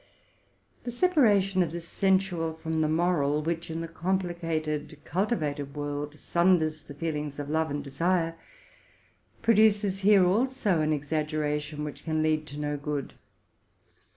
The 0.83 0.89
separation 0.89 1.61
of 1.61 1.71
the 1.71 1.79
sensual 1.79 2.55
from 2.55 2.81
the 2.81 2.87
moral, 2.89 3.43
which, 3.43 3.69
in 3.69 3.81
the 3.81 3.87
complicated, 3.87 4.97
cultivated 5.05 5.75
world 5.75 6.17
sunders 6.17 6.81
the 6.81 6.95
feelings 6.95 7.37
of 7.37 7.51
love 7.51 7.69
and 7.69 7.83
desire, 7.83 8.33
pro 9.43 9.53
duces 9.53 9.99
here 9.99 10.25
also 10.25 10.81
an 10.81 10.91
exaggeration 10.91 11.77
w 11.85 11.93
hich 11.93 12.03
can 12.03 12.23
lead 12.23 12.47
to 12.47 12.57
no 12.57 12.77
good. 12.77 13.13